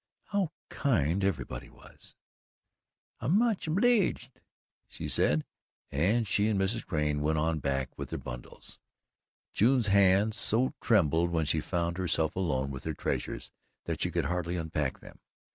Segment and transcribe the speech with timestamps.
[0.29, 2.15] How kind everybody was!
[3.19, 4.41] "I'm much obleeged,"
[4.87, 5.45] she said,
[5.91, 6.83] and she and Mrs.
[6.87, 8.79] Crane went on back with their bundles.
[9.53, 13.51] June's hands so trembled when she found herself alone with her treasures
[13.85, 15.19] that she could hardly unpack them.